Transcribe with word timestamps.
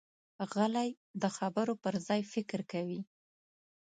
غلی، 0.53 0.89
د 1.21 1.23
خبرو 1.37 1.73
پر 1.83 1.93
ځای 2.07 2.21
فکر 2.33 2.59
کوي. 2.71 3.01